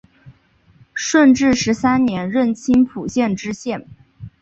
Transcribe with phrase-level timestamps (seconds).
[0.95, 3.85] 顺治十三年任青浦县知县。